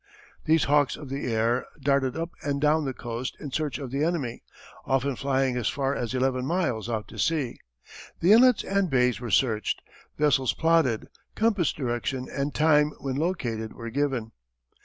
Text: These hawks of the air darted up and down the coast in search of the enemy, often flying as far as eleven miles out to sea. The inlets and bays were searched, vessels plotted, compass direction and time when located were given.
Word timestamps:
These 0.45 0.63
hawks 0.63 0.97
of 0.97 1.09
the 1.09 1.31
air 1.31 1.63
darted 1.79 2.17
up 2.17 2.31
and 2.41 2.59
down 2.59 2.85
the 2.85 2.91
coast 2.95 3.37
in 3.39 3.51
search 3.51 3.77
of 3.77 3.91
the 3.91 4.03
enemy, 4.03 4.41
often 4.83 5.15
flying 5.15 5.55
as 5.55 5.67
far 5.69 5.93
as 5.93 6.15
eleven 6.15 6.43
miles 6.43 6.89
out 6.89 7.07
to 7.09 7.19
sea. 7.19 7.59
The 8.19 8.31
inlets 8.31 8.63
and 8.63 8.89
bays 8.89 9.19
were 9.21 9.29
searched, 9.29 9.83
vessels 10.17 10.53
plotted, 10.53 11.07
compass 11.35 11.71
direction 11.71 12.27
and 12.31 12.51
time 12.51 12.93
when 12.99 13.15
located 13.17 13.73
were 13.73 13.91
given. 13.91 14.31